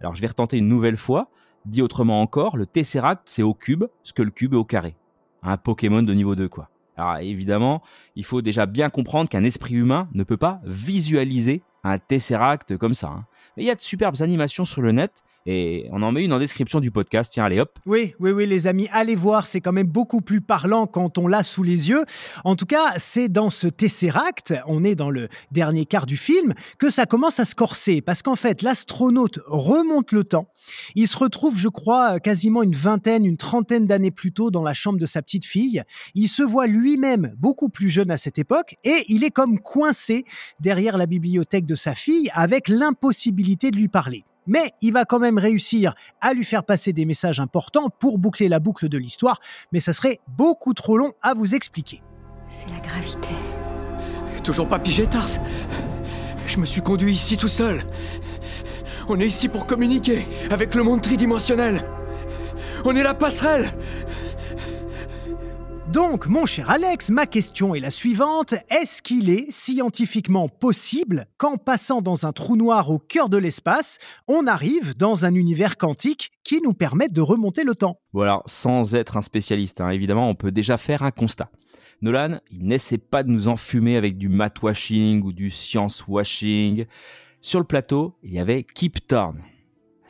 Alors 0.00 0.14
je 0.14 0.22
vais 0.22 0.28
retenter 0.28 0.56
une 0.56 0.68
nouvelle 0.68 0.96
fois. 0.96 1.28
Dit 1.66 1.82
autrement 1.82 2.22
encore, 2.22 2.56
le 2.56 2.64
Tesseract 2.64 3.24
c'est 3.26 3.42
au 3.42 3.52
cube 3.52 3.84
ce 4.02 4.14
que 4.14 4.22
le 4.22 4.30
cube 4.30 4.54
est 4.54 4.56
au 4.56 4.64
carré. 4.64 4.96
Un 5.42 5.58
Pokémon 5.58 6.02
de 6.02 6.14
niveau 6.14 6.34
2 6.34 6.48
quoi. 6.48 6.70
Alors 6.96 7.18
évidemment, 7.18 7.82
il 8.16 8.24
faut 8.24 8.40
déjà 8.40 8.64
bien 8.64 8.88
comprendre 8.88 9.28
qu'un 9.28 9.44
esprit 9.44 9.74
humain 9.74 10.08
ne 10.14 10.24
peut 10.24 10.38
pas 10.38 10.60
visualiser 10.64 11.62
un 11.84 11.98
Tesseract 11.98 12.78
comme 12.78 12.94
ça. 12.94 13.08
Hein. 13.08 13.26
Mais 13.56 13.64
il 13.64 13.66
y 13.66 13.70
a 13.70 13.74
de 13.74 13.80
superbes 13.80 14.16
animations 14.22 14.64
sur 14.64 14.82
le 14.82 14.92
net 14.92 15.24
et 15.46 15.86
on 15.90 16.02
en 16.02 16.12
met 16.12 16.24
une 16.24 16.32
en 16.32 16.38
description 16.38 16.80
du 16.80 16.90
podcast. 16.90 17.32
Tiens, 17.32 17.44
allez 17.44 17.60
hop. 17.60 17.78
Oui, 17.86 18.14
oui, 18.20 18.30
oui, 18.30 18.46
les 18.46 18.66
amis, 18.66 18.88
allez 18.92 19.16
voir, 19.16 19.46
c'est 19.46 19.60
quand 19.60 19.72
même 19.72 19.86
beaucoup 19.86 20.20
plus 20.20 20.40
parlant 20.40 20.86
quand 20.86 21.16
on 21.16 21.26
l'a 21.26 21.42
sous 21.42 21.62
les 21.62 21.88
yeux. 21.88 22.04
En 22.44 22.56
tout 22.56 22.66
cas, 22.66 22.94
c'est 22.98 23.28
dans 23.28 23.48
ce 23.48 23.66
Tesseract, 23.66 24.54
on 24.66 24.84
est 24.84 24.94
dans 24.94 25.10
le 25.10 25.28
dernier 25.50 25.86
quart 25.86 26.04
du 26.04 26.18
film, 26.18 26.52
que 26.78 26.90
ça 26.90 27.06
commence 27.06 27.40
à 27.40 27.46
se 27.46 27.54
corser. 27.54 28.02
Parce 28.02 28.22
qu'en 28.22 28.36
fait, 28.36 28.60
l'astronaute 28.60 29.38
remonte 29.46 30.12
le 30.12 30.24
temps. 30.24 30.48
Il 30.94 31.08
se 31.08 31.16
retrouve, 31.16 31.56
je 31.56 31.68
crois, 31.68 32.20
quasiment 32.20 32.62
une 32.62 32.74
vingtaine, 32.74 33.24
une 33.24 33.38
trentaine 33.38 33.86
d'années 33.86 34.10
plus 34.10 34.32
tôt 34.32 34.50
dans 34.50 34.62
la 34.62 34.74
chambre 34.74 34.98
de 34.98 35.06
sa 35.06 35.22
petite 35.22 35.46
fille. 35.46 35.82
Il 36.14 36.28
se 36.28 36.42
voit 36.42 36.66
lui-même 36.66 37.34
beaucoup 37.38 37.70
plus 37.70 37.88
jeune 37.88 38.10
à 38.10 38.18
cette 38.18 38.38
époque 38.38 38.76
et 38.84 39.04
il 39.08 39.24
est 39.24 39.30
comme 39.30 39.58
coincé 39.58 40.24
derrière 40.60 40.98
la 40.98 41.06
bibliothèque 41.06 41.64
de 41.64 41.76
sa 41.76 41.94
fille 41.94 42.30
avec 42.34 42.68
l'impossibilité 42.68 43.29
de 43.32 43.76
lui 43.76 43.88
parler 43.88 44.24
mais 44.46 44.72
il 44.82 44.92
va 44.92 45.04
quand 45.04 45.18
même 45.18 45.38
réussir 45.38 45.94
à 46.20 46.32
lui 46.32 46.44
faire 46.44 46.64
passer 46.64 46.92
des 46.92 47.04
messages 47.04 47.40
importants 47.40 47.88
pour 47.88 48.18
boucler 48.18 48.48
la 48.48 48.58
boucle 48.58 48.88
de 48.88 48.98
l'histoire, 48.98 49.38
mais 49.70 49.80
ça 49.80 49.92
serait 49.92 50.18
beaucoup 50.26 50.74
trop 50.74 50.98
long 50.98 51.12
à 51.22 51.34
vous 51.34 51.54
expliquer. 51.54 52.02
C'est 52.50 52.68
la 52.68 52.80
gravité. 52.80 53.28
Toujours 54.42 54.68
pas 54.68 54.78
pigé, 54.78 55.06
Tars 55.06 55.28
Je 56.46 56.58
me 56.58 56.66
suis 56.66 56.80
conduit 56.80 57.12
ici 57.12 57.36
tout 57.36 57.48
seul. 57.48 57.82
On 59.08 59.20
est 59.20 59.26
ici 59.26 59.48
pour 59.48 59.66
communiquer 59.66 60.26
avec 60.50 60.74
le 60.74 60.82
monde 60.82 61.00
tridimensionnel. 61.00 61.84
On 62.84 62.96
est 62.96 63.02
la 63.02 63.14
passerelle 63.14 63.70
donc, 65.92 66.26
mon 66.26 66.46
cher 66.46 66.70
Alex, 66.70 67.10
ma 67.10 67.26
question 67.26 67.74
est 67.74 67.80
la 67.80 67.90
suivante. 67.90 68.54
Est-ce 68.70 69.02
qu'il 69.02 69.28
est 69.28 69.50
scientifiquement 69.50 70.48
possible 70.48 71.26
qu'en 71.36 71.56
passant 71.56 72.00
dans 72.00 72.26
un 72.26 72.32
trou 72.32 72.56
noir 72.56 72.90
au 72.90 72.98
cœur 72.98 73.28
de 73.28 73.36
l'espace, 73.36 73.98
on 74.28 74.46
arrive 74.46 74.96
dans 74.96 75.24
un 75.24 75.34
univers 75.34 75.76
quantique 75.76 76.30
qui 76.44 76.60
nous 76.62 76.74
permette 76.74 77.12
de 77.12 77.20
remonter 77.20 77.64
le 77.64 77.74
temps? 77.74 77.98
Bon 78.12 78.20
alors, 78.20 78.42
sans 78.46 78.94
être 78.94 79.16
un 79.16 79.22
spécialiste, 79.22 79.80
hein, 79.80 79.90
évidemment, 79.90 80.28
on 80.28 80.34
peut 80.34 80.52
déjà 80.52 80.76
faire 80.76 81.02
un 81.02 81.10
constat. 81.10 81.50
Nolan, 82.02 82.38
il 82.50 82.66
n'essaie 82.66 82.98
pas 82.98 83.22
de 83.22 83.30
nous 83.30 83.48
enfumer 83.48 83.96
avec 83.96 84.16
du 84.16 84.28
math 84.28 84.62
washing 84.62 85.22
ou 85.22 85.32
du 85.32 85.50
science 85.50 86.06
washing. 86.06 86.86
Sur 87.40 87.58
le 87.58 87.66
plateau, 87.66 88.16
il 88.22 88.32
y 88.32 88.38
avait 88.38 88.62
Kip 88.62 89.06
Thorne. 89.06 89.42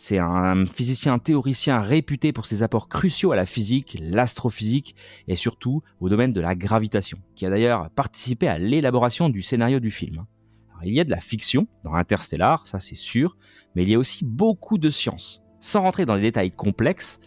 C'est 0.02 0.16
un 0.19 0.64
physicien 0.64 1.19
théoricien 1.19 1.78
réputé 1.78 2.33
pour 2.33 2.47
ses 2.47 2.62
apports 2.62 2.88
cruciaux 2.88 3.33
à 3.33 3.37
la 3.37 3.45
physique, 3.45 3.99
l'astrophysique 4.00 4.97
et 5.28 5.37
surtout 5.37 5.83
au 6.00 6.09
domaine 6.09 6.33
de 6.33 6.40
la 6.40 6.54
gravitation, 6.54 7.19
qui 7.35 7.45
a 7.45 7.50
d'ailleurs 7.50 7.90
participé 7.90 8.49
à 8.49 8.59
l'élaboration 8.59 9.28
du 9.28 9.42
scénario 9.42 9.78
du 9.78 9.90
film. 9.90 10.25
il 10.85 10.95
y 10.95 11.00
a 11.00 11.04
de 11.04 11.11
la 11.11 11.21
fiction 11.21 11.66
dans 11.85 11.92
Interstellar, 11.92 12.66
ça 12.66 12.80
c'est 12.80 12.95
sûr, 12.95 13.37
mais 13.75 13.83
il 13.83 13.90
y 13.90 13.95
a 13.95 13.99
aussi 13.99 14.25
beaucoup 14.25 14.78
de 14.78 14.88
science. 14.88 15.42
Sans 15.61 15.83
rentrer 15.83 16.07
dans 16.07 16.14
les 16.14 16.23
détails 16.23 16.50
complexes, 16.50 17.21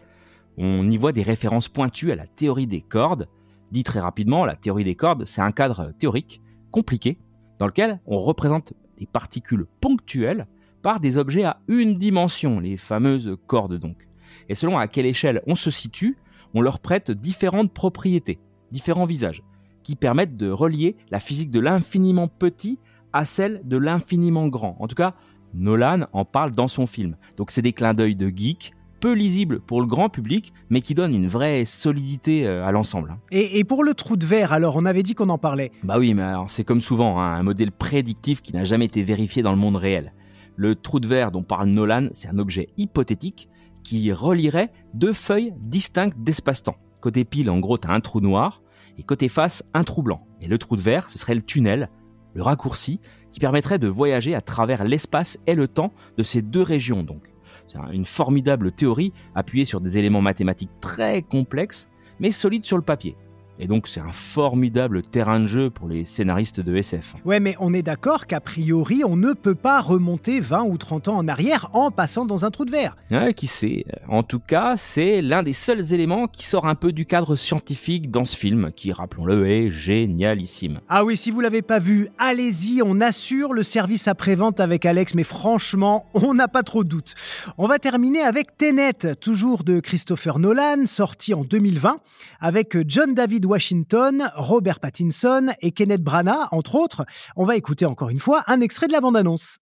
on 0.57 0.89
y 0.89 0.97
voit 0.97 1.11
des 1.11 1.21
références 1.21 1.69
pointues 1.69 2.11
à 2.11 2.15
la 2.15 2.25
théorie 2.25 2.65
des 2.65 2.81
cordes. 2.81 3.27
Dit 3.71 3.83
très 3.83 3.99
rapidement, 3.99 4.45
la 4.45 4.55
théorie 4.55 4.83
des 4.83 4.95
cordes, 4.95 5.25
c'est 5.25 5.41
un 5.41 5.51
cadre 5.51 5.93
théorique 5.99 6.41
compliqué 6.71 7.19
dans 7.59 7.67
lequel 7.67 7.99
on 8.07 8.17
représente 8.17 8.73
des 8.97 9.05
particules 9.05 9.67
ponctuelles 9.79 10.47
par 10.83 10.99
des 10.99 11.17
objets 11.17 11.45
à 11.45 11.57
une 11.67 11.97
dimension, 11.97 12.59
les 12.59 12.77
fameuses 12.77 13.35
cordes 13.47 13.79
donc. 13.79 14.07
Et 14.49 14.55
selon 14.55 14.77
à 14.77 14.87
quelle 14.87 15.05
échelle 15.07 15.41
on 15.47 15.55
se 15.55 15.71
situe, 15.71 16.17
on 16.53 16.61
leur 16.61 16.79
prête 16.79 17.09
différentes 17.09 17.73
propriétés, 17.73 18.37
différents 18.71 19.05
visages, 19.05 19.43
qui 19.81 19.95
permettent 19.95 20.37
de 20.37 20.51
relier 20.51 20.95
la 21.09 21.19
physique 21.19 21.49
de 21.49 21.59
l'infiniment 21.59 22.27
petit 22.27 22.77
à 23.13 23.25
celle 23.25 23.61
de 23.63 23.77
l'infiniment 23.77 24.47
grand. 24.47 24.75
En 24.79 24.87
tout 24.87 24.95
cas, 24.95 25.15
Nolan 25.53 26.07
en 26.13 26.25
parle 26.25 26.51
dans 26.51 26.67
son 26.67 26.85
film. 26.85 27.15
Donc 27.37 27.49
c'est 27.49 27.61
des 27.61 27.73
clins 27.73 27.93
d'œil 27.93 28.15
de 28.15 28.27
geek, 28.27 28.73
peu 28.99 29.13
lisibles 29.13 29.59
pour 29.61 29.81
le 29.81 29.87
grand 29.87 30.09
public, 30.09 30.53
mais 30.69 30.81
qui 30.81 30.93
donnent 30.93 31.13
une 31.13 31.27
vraie 31.27 31.65
solidité 31.65 32.47
euh, 32.47 32.65
à 32.65 32.71
l'ensemble. 32.71 33.11
Hein. 33.11 33.19
Et, 33.31 33.63
pour 33.65 33.83
le 33.83 33.93
trou 33.93 34.15
de 34.15 34.25
verre, 34.25 34.53
alors, 34.53 34.77
on 34.77 34.85
avait 34.85 35.03
dit 35.03 35.13
qu'on 35.13 35.27
en 35.27 35.37
parlait. 35.37 35.71
Bah 35.83 35.95
oui, 35.99 36.13
mais 36.13 36.23
c'est 36.47 36.63
comme 36.63 36.79
souvent, 36.79 37.19
hein, 37.19 37.35
un 37.35 37.43
modèle 37.43 37.73
prédictif 37.73 38.41
qui 38.41 38.53
n'a 38.53 38.63
jamais 38.63 38.85
été 38.85 39.03
vérifié 39.03 39.43
dans 39.43 39.51
le 39.51 39.57
monde 39.57 39.75
réel. 39.75 40.13
Le 40.55 40.75
trou 40.75 40.99
de 40.99 41.07
verre 41.07 41.31
dont 41.31 41.43
parle 41.43 41.69
Nolan, 41.69 42.09
c'est 42.11 42.27
un 42.27 42.37
objet 42.37 42.69
hypothétique 42.77 43.49
qui 43.83 44.11
relierait 44.13 44.71
deux 44.93 45.13
feuilles 45.13 45.53
distinctes 45.59 46.17
d'espace-temps. 46.17 46.77
Côté 47.01 47.25
pile, 47.25 47.49
en 47.49 47.59
gros, 47.59 47.77
tu 47.77 47.87
as 47.87 47.91
un 47.91 47.99
trou 47.99 48.21
noir, 48.21 48.61
et 48.97 49.03
côté 49.03 49.27
face, 49.27 49.69
un 49.73 49.83
trou 49.83 50.03
blanc. 50.03 50.25
Et 50.41 50.47
le 50.47 50.57
trou 50.57 50.75
de 50.75 50.81
verre, 50.81 51.09
ce 51.09 51.17
serait 51.17 51.35
le 51.35 51.41
tunnel, 51.41 51.89
le 52.33 52.43
raccourci, 52.43 52.99
qui 53.31 53.39
permettrait 53.39 53.79
de 53.79 53.87
voyager 53.87 54.35
à 54.35 54.41
travers 54.41 54.83
l'espace 54.83 55.39
et 55.47 55.55
le 55.55 55.67
temps 55.67 55.91
de 56.17 56.23
ces 56.23 56.41
deux 56.41 56.61
régions 56.61 57.03
donc. 57.03 57.33
C'est 57.67 57.79
une 57.91 58.05
formidable 58.05 58.71
théorie 58.71 59.13
appuyée 59.35 59.65
sur 59.65 59.81
des 59.81 59.97
éléments 59.97 60.21
mathématiques 60.21 60.79
très 60.79 61.23
complexes, 61.23 61.89
mais 62.19 62.31
solides 62.31 62.65
sur 62.65 62.77
le 62.77 62.83
papier. 62.83 63.15
Et 63.59 63.67
donc 63.67 63.87
c'est 63.87 63.99
un 63.99 64.11
formidable 64.11 65.01
terrain 65.03 65.39
de 65.39 65.45
jeu 65.45 65.69
pour 65.69 65.87
les 65.87 66.03
scénaristes 66.03 66.59
de 66.59 66.75
SF. 66.75 67.15
Ouais, 67.23 67.39
mais 67.39 67.55
on 67.59 67.73
est 67.73 67.83
d'accord 67.83 68.25
qu'a 68.25 68.41
priori, 68.41 69.03
on 69.05 69.15
ne 69.15 69.33
peut 69.33 69.55
pas 69.55 69.79
remonter 69.79 70.39
20 70.39 70.63
ou 70.63 70.77
30 70.77 71.07
ans 71.09 71.17
en 71.17 71.27
arrière 71.27 71.69
en 71.73 71.91
passant 71.91 72.25
dans 72.25 72.45
un 72.45 72.51
trou 72.51 72.65
de 72.65 72.71
verre. 72.71 72.97
Ouais, 73.11 73.33
qui 73.33 73.47
sait. 73.47 73.85
En 74.07 74.23
tout 74.23 74.39
cas, 74.39 74.75
c'est 74.75 75.21
l'un 75.21 75.43
des 75.43 75.53
seuls 75.53 75.93
éléments 75.93 76.27
qui 76.27 76.45
sort 76.45 76.67
un 76.67 76.75
peu 76.75 76.91
du 76.91 77.05
cadre 77.05 77.35
scientifique 77.35 78.09
dans 78.09 78.25
ce 78.25 78.35
film, 78.35 78.71
qui, 78.75 78.91
rappelons-le, 78.91 79.47
est 79.47 79.69
génialissime. 79.69 80.79
Ah 80.89 81.05
oui, 81.05 81.15
si 81.15 81.29
vous 81.29 81.41
l'avez 81.41 81.61
pas 81.61 81.79
vu, 81.79 82.07
allez-y, 82.17 82.81
on 82.83 82.99
assure 83.01 83.53
le 83.53 83.63
service 83.63 84.07
après-vente 84.07 84.59
avec 84.59 84.85
Alex, 84.85 85.13
mais 85.13 85.23
franchement, 85.23 86.07
on 86.13 86.33
n'a 86.33 86.47
pas 86.47 86.63
trop 86.63 86.83
de 86.83 86.89
doutes. 86.89 87.13
On 87.57 87.67
va 87.67 87.79
terminer 87.79 88.21
avec 88.21 88.57
Tenet, 88.57 89.15
toujours 89.19 89.63
de 89.63 89.79
Christopher 89.79 90.39
Nolan, 90.39 90.85
sorti 90.85 91.33
en 91.33 91.43
2020, 91.43 91.97
avec 92.39 92.77
John 92.87 93.13
David 93.13 93.42
Washington, 93.45 94.29
Robert 94.35 94.79
Pattinson 94.79 95.53
et 95.61 95.71
Kenneth 95.71 96.01
Branagh, 96.01 96.47
entre 96.51 96.75
autres. 96.75 97.05
On 97.35 97.45
va 97.45 97.55
écouter 97.55 97.85
encore 97.85 98.09
une 98.09 98.19
fois 98.19 98.43
un 98.47 98.61
extrait 98.61 98.87
de 98.87 98.91
la 98.91 99.01
bande-annonce. 99.01 99.57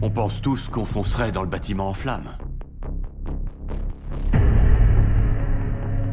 On 0.00 0.10
pense 0.10 0.40
tous 0.40 0.68
qu'on 0.68 0.84
foncerait 0.84 1.32
dans 1.32 1.42
le 1.42 1.48
bâtiment 1.48 1.88
en 1.88 1.94
flammes. 1.94 2.36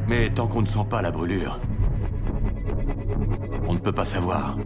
Mais 0.07 0.29
tant 0.33 0.47
qu'on 0.47 0.61
ne 0.61 0.67
sent 0.67 0.85
pas 0.89 1.01
la 1.01 1.11
brûlure, 1.11 1.59
on 3.67 3.73
ne 3.73 3.79
peut 3.79 3.91
pas 3.91 4.05
savoir. 4.05 4.57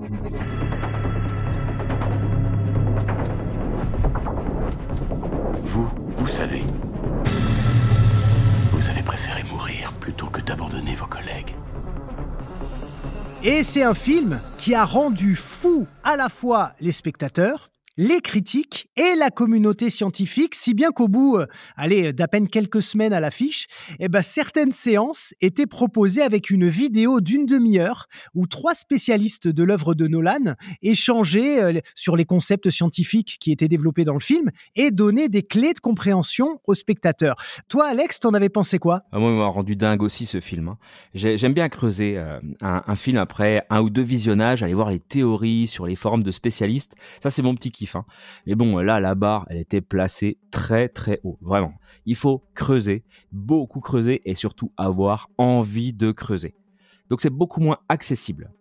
Vous, 5.64 5.88
vous 6.12 6.28
savez. 6.28 6.64
D'abandonner 10.42 10.96
vos 10.96 11.08
collègues. 11.08 11.56
Et 13.44 13.64
c'est 13.64 13.84
un 13.84 13.94
film 13.94 14.42
qui 14.58 14.76
a 14.76 14.84
rendu 14.84 15.36
fou 15.36 15.88
à 16.04 16.18
la 16.18 16.28
fois 16.28 16.74
les 16.82 16.92
spectateurs 16.92 17.69
les 18.00 18.22
critiques 18.22 18.90
et 18.96 19.14
la 19.18 19.30
communauté 19.30 19.90
scientifique, 19.90 20.56
si 20.56 20.74
bien 20.74 20.92
qu'au 20.92 21.10
bout, 21.10 21.36
euh, 21.36 21.46
allez, 21.76 22.14
d'à 22.14 22.30
peine 22.30 22.48
quelques 22.48 22.82
semaines 22.82 23.12
à 23.12 23.20
l'affiche, 23.20 23.68
eh 24.00 24.08
ben, 24.08 24.22
certaines 24.22 24.72
séances 24.72 25.34
étaient 25.42 25.66
proposées 25.66 26.22
avec 26.22 26.50
une 26.50 26.70
vidéo 26.70 27.20
d'une 27.20 27.46
demi-heure 27.46 28.08
où 28.34 28.48
trois 28.48 28.74
spécialistes 28.74 29.50
de 29.50 29.64
l'œuvre 29.64 29.96
de 29.96 30.08
Nolan 30.08 30.56
échangeaient 30.82 31.62
euh, 31.62 31.82
sur 31.94 32.16
les 32.16 32.24
concepts 32.24 32.70
scientifiques 32.70 33.36
qui 33.42 33.52
étaient 33.52 33.68
développés 33.68 34.06
dans 34.06 34.14
le 34.14 34.22
film 34.22 34.50
et 34.78 34.92
donnaient 34.92 35.28
des 35.28 35.44
clés 35.44 35.74
de 35.74 35.82
compréhension 35.82 36.62
aux 36.68 36.76
spectateurs. 36.76 37.36
Toi, 37.68 37.90
Alex, 37.90 38.22
t'en 38.22 38.32
avais 38.32 38.48
pensé 38.48 38.80
quoi? 38.80 39.02
Ah, 39.12 39.20
Moi, 39.20 39.32
il 39.32 39.38
m'a 39.38 39.48
rendu 39.48 39.76
dingue 39.76 40.04
aussi 40.04 40.26
ce 40.26 40.40
film. 40.40 40.70
Hein. 40.70 40.78
J'aime 41.16 41.54
bien 41.54 41.68
creuser 41.68 42.18
euh, 42.18 42.40
un, 42.62 42.96
film 42.96 43.18
après 43.18 43.66
un 43.70 43.82
ou 43.82 43.90
deux 43.90 44.04
visionnages, 44.04 44.64
aller 44.64 44.74
voir 44.74 44.90
les 44.90 45.02
théories 45.02 45.68
sur 45.68 45.86
les 45.86 45.98
forums 45.98 46.24
de 46.24 46.32
spécialistes. 46.32 46.96
Ça, 47.22 47.30
c'est 47.30 47.42
mon 47.42 47.56
petit 47.56 47.72
kiff. 47.72 47.89
Hein. 47.96 48.06
Mais 48.46 48.56
bon, 48.56 48.78
là, 48.80 49.00
la 49.00 49.16
barre, 49.16 49.46
elle 49.50 49.58
était 49.58 49.82
placée 49.82 50.38
très 50.52 50.90
très 50.90 51.20
haut, 51.24 51.38
vraiment. 51.42 51.74
Il 52.06 52.16
faut 52.16 52.44
creuser, 52.56 53.04
beaucoup 53.32 53.80
creuser 53.80 54.22
et 54.26 54.36
surtout 54.36 54.72
avoir 54.78 55.30
envie 55.38 55.94
de 55.94 56.12
creuser. 56.12 56.56
Donc 57.10 57.22
c'est 57.22 57.30
beaucoup 57.30 57.60
moins 57.60 57.80
accessible 57.90 58.52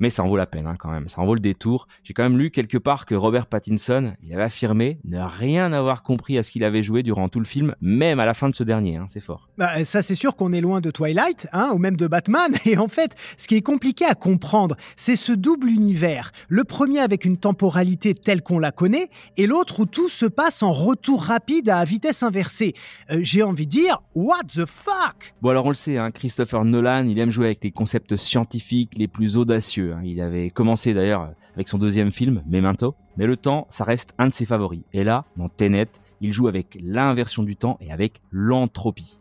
mais 0.00 0.10
ça 0.10 0.24
en 0.24 0.26
vaut 0.26 0.36
la 0.36 0.46
peine 0.46 0.66
hein, 0.66 0.74
quand 0.78 0.90
même, 0.90 1.08
ça 1.08 1.20
en 1.20 1.26
vaut 1.26 1.34
le 1.34 1.40
détour. 1.40 1.86
J'ai 2.02 2.14
quand 2.14 2.22
même 2.22 2.38
lu 2.38 2.50
quelque 2.50 2.78
part 2.78 3.06
que 3.06 3.14
Robert 3.14 3.46
Pattinson, 3.46 4.14
il 4.22 4.32
avait 4.32 4.42
affirmé 4.42 4.98
ne 5.04 5.20
rien 5.20 5.72
avoir 5.72 6.02
compris 6.02 6.38
à 6.38 6.42
ce 6.42 6.50
qu'il 6.50 6.64
avait 6.64 6.82
joué 6.82 7.02
durant 7.02 7.28
tout 7.28 7.38
le 7.38 7.44
film, 7.44 7.74
même 7.80 8.18
à 8.18 8.26
la 8.26 8.34
fin 8.34 8.48
de 8.48 8.54
ce 8.54 8.64
dernier, 8.64 8.96
hein, 8.96 9.04
c'est 9.08 9.20
fort. 9.20 9.48
Bah, 9.58 9.84
ça 9.84 10.02
c'est 10.02 10.14
sûr 10.14 10.34
qu'on 10.34 10.52
est 10.52 10.60
loin 10.60 10.80
de 10.80 10.90
Twilight, 10.90 11.46
hein, 11.52 11.70
ou 11.74 11.78
même 11.78 11.96
de 11.96 12.06
Batman, 12.06 12.52
et 12.64 12.78
en 12.78 12.88
fait, 12.88 13.14
ce 13.36 13.46
qui 13.46 13.56
est 13.56 13.62
compliqué 13.62 14.04
à 14.04 14.14
comprendre, 14.14 14.76
c'est 14.96 15.16
ce 15.16 15.32
double 15.32 15.68
univers. 15.68 16.32
Le 16.48 16.64
premier 16.64 17.00
avec 17.00 17.24
une 17.24 17.36
temporalité 17.36 18.14
telle 18.14 18.42
qu'on 18.42 18.58
la 18.58 18.72
connaît, 18.72 19.08
et 19.36 19.46
l'autre 19.46 19.80
où 19.80 19.86
tout 19.86 20.08
se 20.08 20.26
passe 20.26 20.62
en 20.62 20.70
retour 20.70 21.22
rapide 21.22 21.68
à 21.68 21.84
vitesse 21.84 22.22
inversée. 22.22 22.72
Euh, 23.10 23.20
j'ai 23.22 23.42
envie 23.42 23.66
de 23.66 23.70
dire, 23.70 24.00
what 24.14 24.44
the 24.48 24.66
fuck? 24.66 25.34
Bon 25.42 25.50
alors 25.50 25.66
on 25.66 25.70
le 25.70 25.74
sait, 25.74 25.98
hein, 25.98 26.10
Christopher 26.10 26.64
Nolan, 26.64 27.06
il 27.06 27.18
aime 27.18 27.30
jouer 27.30 27.46
avec 27.46 27.62
les 27.62 27.70
concepts 27.70 28.16
scientifiques 28.16 28.94
les 28.96 29.08
plus 29.08 29.36
audacieux 29.36 29.89
hein. 29.92 30.00
Il 30.04 30.20
avait 30.20 30.50
commencé 30.50 30.94
d'ailleurs 30.94 31.32
avec 31.54 31.68
son 31.68 31.78
deuxième 31.78 32.10
film, 32.10 32.42
Memento. 32.46 32.94
Mais 33.16 33.26
le 33.26 33.36
temps, 33.36 33.66
ça 33.68 33.84
reste 33.84 34.14
un 34.18 34.28
de 34.28 34.32
ses 34.32 34.46
favoris. 34.46 34.82
Et 34.92 35.04
là, 35.04 35.24
dans 35.36 35.48
Tenet, 35.48 35.88
il 36.20 36.32
joue 36.32 36.48
avec 36.48 36.78
l'inversion 36.82 37.42
du 37.42 37.56
temps 37.56 37.78
et 37.80 37.90
avec 37.92 38.20
l'entropie. 38.30 39.18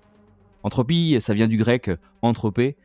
Entropie, 0.64 1.18
ça 1.20 1.34
vient 1.34 1.48
du 1.48 1.58
grec 1.58 1.90
entropé, 2.22 2.76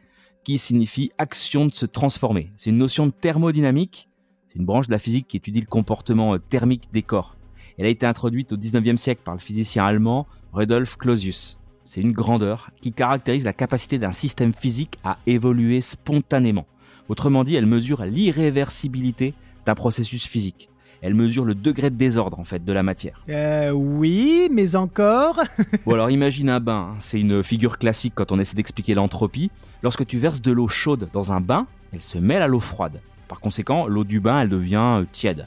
qui 0.44 0.58
signifie 0.58 1.10
action 1.18 1.66
de 1.66 1.74
se 1.74 1.86
transformer. 1.86 2.52
C'est 2.56 2.70
une 2.70 2.78
notion 2.78 3.06
de 3.06 3.12
thermodynamique. 3.12 4.08
C'est 4.46 4.58
une 4.58 4.66
branche 4.66 4.86
de 4.86 4.92
la 4.92 4.98
physique 4.98 5.26
qui 5.26 5.38
étudie 5.38 5.60
le 5.60 5.66
comportement 5.66 6.34
euh, 6.34 6.38
thermique 6.38 6.88
des 6.92 7.02
corps. 7.02 7.36
Elle 7.78 7.86
a 7.86 7.88
été 7.88 8.06
introduite 8.06 8.52
au 8.52 8.56
19e 8.56 8.98
siècle 8.98 9.22
par 9.24 9.34
le 9.34 9.40
physicien 9.40 9.84
allemand 9.84 10.26
Rudolf 10.52 10.96
Clausius. 10.96 11.58
C'est 11.84 12.00
une 12.00 12.12
grandeur 12.12 12.70
qui 12.80 12.92
caractérise 12.92 13.44
la 13.44 13.52
capacité 13.52 13.98
d'un 13.98 14.12
système 14.12 14.54
physique 14.54 14.98
à 15.02 15.18
évoluer 15.26 15.80
spontanément. 15.80 16.66
Autrement 17.08 17.44
dit, 17.44 17.54
elle 17.54 17.66
mesure 17.66 18.04
l'irréversibilité 18.04 19.34
d'un 19.66 19.75
processus 19.75 20.26
physique. 20.26 20.68
Elle 21.02 21.14
mesure 21.14 21.44
le 21.44 21.54
degré 21.54 21.90
de 21.90 21.96
désordre 21.96 22.38
en 22.38 22.44
fait 22.44 22.64
de 22.64 22.73
la 22.73 22.82
matière. 22.82 23.23
Euh, 23.28 23.70
oui, 23.73 24.49
mais 24.50 24.75
encore 24.75 25.38
Ou 25.84 25.92
alors 25.92 26.11
imagine 26.11 26.49
un 26.49 26.61
bain, 26.61 26.92
hein. 26.92 26.96
c'est 26.99 27.20
une 27.20 27.42
figure 27.42 27.76
classique 27.76 28.14
quand 28.14 28.32
on 28.32 28.38
essaie 28.38 28.56
d'expliquer 28.56 28.94
l'entropie. 28.94 29.50
Lorsque 29.82 30.06
tu 30.06 30.18
verses 30.18 30.40
de 30.40 30.50
l'eau 30.50 30.66
chaude 30.66 31.11
dans 31.12 31.34
un 31.34 31.42
bain, 31.42 31.66
elle 31.92 32.00
se 32.00 32.16
mêle 32.16 32.40
à 32.40 32.49
l'eau 32.49 32.61
froide. 32.61 33.00
Par 33.28 33.40
conséquent, 33.40 33.87
l'eau 33.87 34.04
du 34.04 34.20
bain, 34.20 34.40
elle 34.40 34.49
devient 34.49 35.00
euh, 35.00 35.04
tiède. 35.12 35.46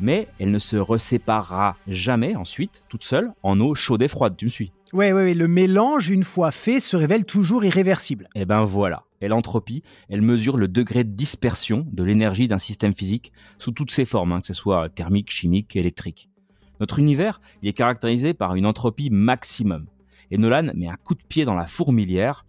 Mais 0.00 0.28
elle 0.38 0.50
ne 0.50 0.58
se 0.58 0.76
reséparera 0.76 1.76
jamais 1.88 2.36
ensuite, 2.36 2.84
toute 2.88 3.04
seule, 3.04 3.32
en 3.42 3.58
eau 3.60 3.74
chaude 3.74 4.02
et 4.02 4.08
froide, 4.08 4.36
tu 4.36 4.44
me 4.44 4.50
suis 4.50 4.72
Ouais, 4.92 5.12
ouais, 5.12 5.24
ouais, 5.24 5.34
le 5.34 5.48
mélange, 5.48 6.10
une 6.10 6.22
fois 6.22 6.52
fait, 6.52 6.78
se 6.78 6.96
révèle 6.96 7.24
toujours 7.24 7.64
irréversible. 7.64 8.28
Eh 8.36 8.44
ben 8.44 8.62
voilà. 8.62 9.02
Et 9.20 9.28
l'entropie, 9.28 9.82
elle 10.08 10.22
mesure 10.22 10.56
le 10.56 10.68
degré 10.68 11.02
de 11.02 11.10
dispersion 11.10 11.86
de 11.90 12.04
l'énergie 12.04 12.46
d'un 12.46 12.58
système 12.58 12.94
physique 12.94 13.32
sous 13.58 13.72
toutes 13.72 13.90
ses 13.90 14.04
formes, 14.04 14.32
hein, 14.32 14.40
que 14.40 14.46
ce 14.46 14.54
soit 14.54 14.88
thermique, 14.88 15.30
chimique, 15.30 15.74
électrique. 15.74 16.28
Notre 16.78 16.98
univers, 16.98 17.40
il 17.62 17.68
est 17.68 17.72
caractérisé 17.72 18.32
par 18.34 18.54
une 18.54 18.66
entropie 18.66 19.10
maximum. 19.10 19.86
Et 20.30 20.38
Nolan 20.38 20.70
met 20.74 20.88
un 20.88 20.96
coup 20.96 21.14
de 21.14 21.22
pied 21.26 21.44
dans 21.44 21.54
la 21.54 21.66
fourmilière. 21.66 22.44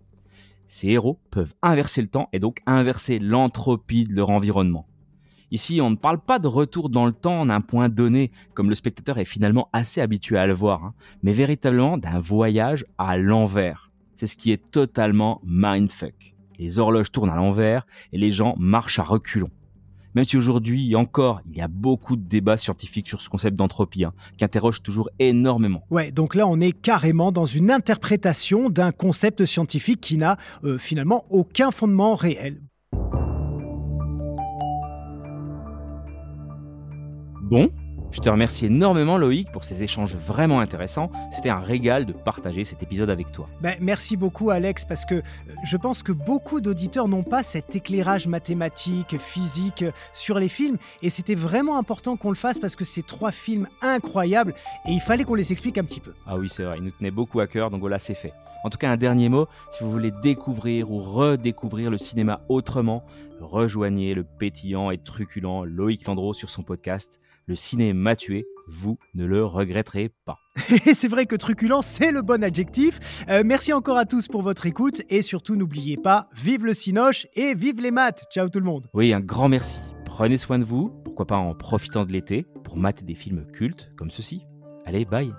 Ces 0.68 0.90
héros 0.90 1.20
peuvent 1.32 1.54
inverser 1.62 2.02
le 2.02 2.08
temps 2.08 2.30
et 2.34 2.40
donc 2.40 2.60
inverser 2.66 3.20
l'entropie 3.20 4.04
de 4.04 4.14
leur 4.14 4.30
environnement. 4.30 4.86
Ici, 5.50 5.80
on 5.82 5.90
ne 5.90 5.96
parle 5.96 6.20
pas 6.20 6.40
de 6.40 6.48
retour 6.48 6.90
dans 6.90 7.06
le 7.06 7.14
temps 7.14 7.46
d'un 7.46 7.62
point 7.62 7.88
donné, 7.88 8.32
comme 8.54 8.70
le 8.70 8.76
spectateur 8.76 9.18
est 9.18 9.26
finalement 9.26 9.70
assez 9.72 10.02
habitué 10.02 10.38
à 10.38 10.46
le 10.46 10.54
voir, 10.54 10.84
hein, 10.84 10.94
mais 11.24 11.32
véritablement 11.32 11.98
d'un 11.98 12.20
voyage 12.20 12.86
à 12.98 13.18
l'envers. 13.18 13.90
C'est 14.16 14.28
ce 14.28 14.36
qui 14.36 14.52
est 14.52 14.72
totalement 14.72 15.42
mindfuck. 15.46 16.36
Les 16.60 16.80
horloges 16.80 17.12
tournent 17.12 17.30
à 17.30 17.36
l'envers 17.36 17.86
et 18.12 18.18
les 18.18 18.32
gens 18.32 18.56
marchent 18.58 19.00
à 19.00 19.04
reculons. 19.04 19.52
Même 20.16 20.26
si 20.26 20.36
aujourd'hui 20.36 20.96
encore, 20.96 21.42
il 21.46 21.56
y 21.56 21.62
a 21.62 21.68
beaucoup 21.68 22.16
de 22.16 22.24
débats 22.24 22.58
scientifiques 22.58 23.08
sur 23.08 23.22
ce 23.22 23.30
concept 23.30 23.56
d'entropie, 23.56 24.04
hein, 24.04 24.14
qui 24.38 24.44
interroge 24.44 24.82
toujours 24.82 25.10
énormément. 25.20 25.86
Ouais, 25.92 26.12
donc 26.12 26.34
là, 26.34 26.48
on 26.48 26.60
est 26.60 26.72
carrément 26.72 27.32
dans 27.32 27.46
une 27.46 27.70
interprétation 27.70 28.70
d'un 28.70 28.92
concept 28.92 29.46
scientifique 29.46 30.02
qui 30.02 30.18
n'a 30.18 30.38
euh, 30.64 30.78
finalement 30.78 31.26
aucun 31.30 31.72
fondement 31.72 32.16
réel. 32.16 32.62
Bon, 37.50 37.70
je 38.12 38.20
te 38.20 38.28
remercie 38.28 38.66
énormément 38.66 39.18
Loïc 39.18 39.50
pour 39.54 39.64
ces 39.64 39.82
échanges 39.82 40.14
vraiment 40.16 40.60
intéressants. 40.60 41.10
C'était 41.32 41.48
un 41.48 41.56
régal 41.62 42.06
de 42.06 42.12
partager 42.12 42.66
cet 42.66 42.84
épisode 42.84 43.10
avec 43.10 43.32
toi. 43.32 43.48
Ben, 43.62 43.78
merci 43.80 44.18
beaucoup 44.18 44.50
Alex 44.50 44.84
parce 44.84 45.06
que 45.06 45.16
euh, 45.16 45.22
je 45.66 45.78
pense 45.78 46.04
que 46.04 46.12
beaucoup 46.12 46.60
d'auditeurs 46.60 47.08
n'ont 47.08 47.24
pas 47.24 47.44
cet 47.44 47.74
éclairage 47.74 48.28
mathématique, 48.28 49.18
physique 49.18 49.84
euh, 49.84 49.92
sur 50.12 50.40
les 50.40 50.50
films 50.50 50.76
et 51.02 51.10
c'était 51.10 51.36
vraiment 51.36 51.78
important 51.78 52.18
qu'on 52.18 52.32
le 52.32 52.36
fasse 52.36 52.60
parce 52.60 52.76
que 52.76 52.84
c'est 52.84 53.08
trois 53.08 53.32
films 53.32 53.66
incroyables 53.82 54.54
et 54.86 54.92
il 54.92 55.00
fallait 55.00 55.24
qu'on 55.24 55.36
les 55.36 55.54
explique 55.54 55.78
un 55.78 55.86
petit 55.86 56.02
peu. 56.02 56.12
Ah 56.26 56.36
oui, 56.36 56.50
c'est 56.50 56.64
vrai, 56.64 56.76
il 56.80 56.84
nous 56.84 56.92
tenait 56.92 57.12
beaucoup 57.12 57.40
à 57.40 57.48
cœur, 57.48 57.72
donc 57.72 57.80
voilà, 57.80 57.98
c'est 57.98 58.14
fait. 58.14 58.34
En 58.66 58.70
tout 58.70 58.78
cas, 58.78 58.90
un 58.90 58.98
dernier 58.98 59.30
mot, 59.30 59.48
si 59.70 59.86
vous 59.86 59.92
voulez 59.92 60.12
découvrir 60.22 60.92
ou 60.92 60.98
redécouvrir 60.98 61.92
le 61.92 61.98
cinéma 61.98 62.42
autrement, 62.50 63.06
rejoignez 63.40 64.14
le 64.16 64.26
pétillant 64.26 64.92
et 64.92 64.98
truculent 64.98 65.64
Loïc 65.64 66.06
Landreau 66.08 66.34
sur 66.34 66.50
son 66.50 66.64
podcast. 66.64 67.22
Le 67.48 67.56
ciné 67.56 67.94
m'a 67.94 68.18
tué, 68.18 68.46
vous 68.68 68.98
ne 69.16 69.26
le 69.26 69.46
regretterez 69.46 70.12
pas. 70.26 70.38
Et 70.86 70.94
c'est 70.94 71.08
vrai 71.08 71.26
que 71.26 71.36
truculent, 71.38 71.82
c'est 71.82 72.12
le 72.12 72.22
bon 72.22 72.44
adjectif. 72.44 73.24
Euh, 73.30 73.44
merci 73.46 73.72
encore 73.72 73.98
à 73.98 74.06
tous 74.06 74.28
pour 74.28 74.42
votre 74.42 74.66
écoute 74.66 75.02
et 75.10 75.22
surtout 75.22 75.56
n'oubliez 75.56 75.96
pas, 75.96 76.28
vive 76.36 76.66
le 76.66 76.74
cinoche 76.74 77.26
et 77.36 77.56
vive 77.56 77.80
les 77.80 77.92
maths. 77.92 78.26
Ciao 78.30 78.50
tout 78.50 78.60
le 78.60 78.66
monde. 78.66 78.84
Oui, 78.94 79.14
un 79.14 79.22
grand 79.22 79.48
merci. 79.48 79.80
Prenez 80.04 80.36
soin 80.38 80.60
de 80.60 80.66
vous, 80.66 80.90
pourquoi 81.06 81.26
pas 81.26 81.38
en 81.38 81.56
profitant 81.56 82.04
de 82.04 82.12
l'été, 82.12 82.46
pour 82.66 82.76
mater 82.76 83.06
des 83.06 83.16
films 83.16 83.46
cultes 83.54 83.92
comme 83.96 84.12
ceci. 84.12 84.42
Allez, 84.86 85.06
bye 85.06 85.32